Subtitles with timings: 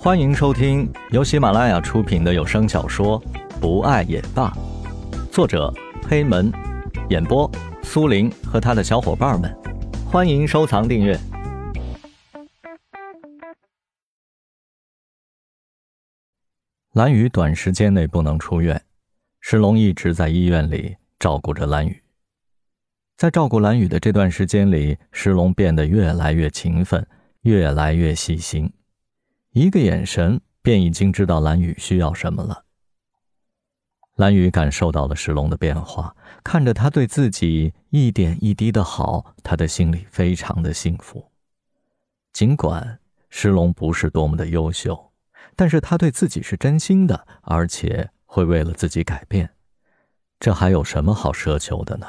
[0.00, 3.20] 欢迎收听由喜马拉雅出品的有声小说
[3.60, 4.48] 《不爱也罢》，
[5.32, 5.74] 作者
[6.08, 6.52] 黑门，
[7.10, 7.50] 演播
[7.82, 9.52] 苏林和他的小伙伴们。
[10.06, 11.18] 欢迎收藏订阅。
[16.92, 18.80] 蓝雨短时间内不能出院，
[19.40, 22.00] 石龙一直在医院里照顾着蓝雨。
[23.16, 27.04] 在照顾蓝雨的这段时间里，石龙变得越来越勤奋，
[27.42, 28.72] 越来越细心。
[29.58, 32.64] 一个眼神便已经知道蓝雨需要什么了。
[34.14, 41.32] 蓝雨感受到了石龙的变化，看着他对自己一点一滴的好，他的心里非常的幸福。
[42.32, 43.00] 尽管
[43.30, 45.12] 石龙不是多么的优秀，
[45.56, 49.50] 但是他对自己是真心的，而且会为了自己改变，
[50.38, 52.06] 这还有什么好奢求的呢？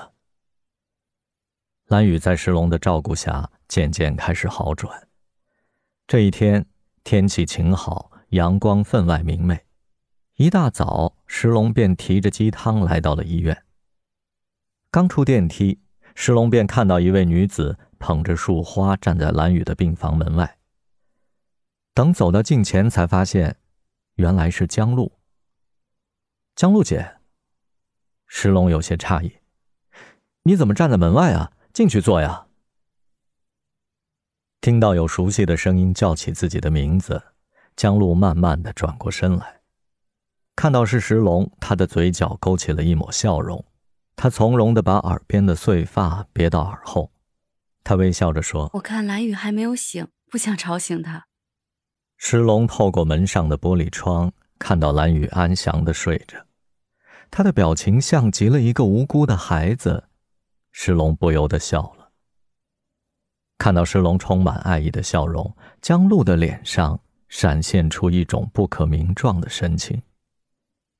[1.87, 5.07] 蓝雨在石龙的照顾下渐渐开始好转。
[6.05, 6.67] 这一天。
[7.03, 9.65] 天气晴好，阳光分外明媚。
[10.35, 13.65] 一大早，石龙便提着鸡汤来到了医院。
[14.91, 15.79] 刚出电梯，
[16.15, 20.57] 石龙便看到一位女子捧着束花站在蓝雨的病房门外。
[21.93, 23.57] 等走到近前，才发现，
[24.15, 25.13] 原来是江露。
[26.55, 27.17] 江露姐，
[28.27, 29.37] 石龙有些诧异
[30.43, 31.51] ：“你怎么站在门外啊？
[31.73, 32.47] 进去坐呀。”
[34.69, 37.19] 听到有熟悉的声音叫起自己的名字，
[37.75, 39.61] 江路慢慢的转过身来，
[40.55, 43.65] 看到是石龙，他的嘴角勾起了一抹笑容。
[44.15, 47.11] 他从容的把耳边的碎发别到耳后，
[47.83, 51.25] 他微笑着说：“我看蓝雨还没有醒，不想吵醒他。”
[52.17, 56.45] 石龙透过门上的玻璃窗，看到蓝雨安详的睡着，
[57.31, 60.03] 他的表情像极了一个无辜的孩子，
[60.71, 61.98] 石龙不由得笑了。
[63.59, 70.01] 看到石龙充满爱意的笑容，江路的脸上闪现出一种不可名状的神情，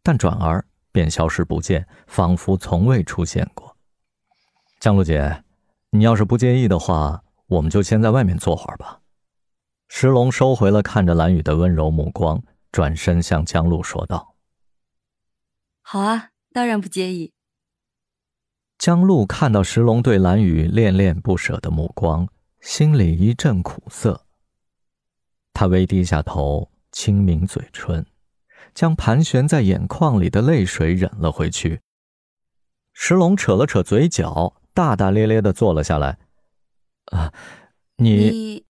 [0.04, 3.78] 但转而便消失不见，仿佛从未出现过。
[4.82, 5.42] 江路姐，
[5.92, 9.00] 你要是不介意的话，我们就先在外面坐会儿吧。
[9.88, 12.44] 石龙收回了看着蓝雨的温柔目光，
[12.74, 14.36] 转身向江路说道
[15.82, 17.32] ：“好啊，当然不介意。”
[18.78, 22.28] 江路看到石龙对蓝雨恋恋不舍的目光。
[22.62, 24.26] 心里一阵苦涩。
[25.54, 28.06] 他微低下头，轻抿嘴唇，
[28.74, 31.82] 将盘旋在眼眶里的泪水忍了回去。
[32.94, 36.20] 石龙扯了扯嘴角，大大咧咧的坐了下来。
[37.12, 37.34] “啊，
[37.98, 38.66] 你……”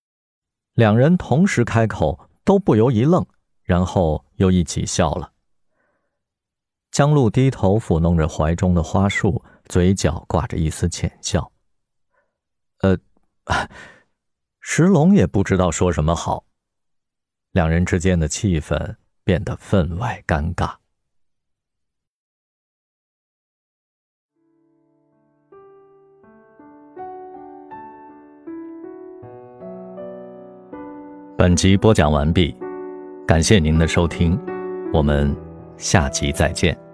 [0.74, 3.26] 两人同时开口，都不由一愣，
[3.64, 5.34] 然后又一起笑了。
[6.92, 11.42] 江路低头抚弄着怀中的花束，嘴角挂着一丝浅笑。
[11.44, 11.52] “呃。”
[14.62, 16.46] 石龙也不知道说什么好，
[17.52, 20.76] 两人之间的气氛变得分外尴尬。
[31.38, 32.54] 本集播讲完毕，
[33.26, 34.38] 感谢您的收听，
[34.94, 35.36] 我们
[35.78, 36.89] 下集再见。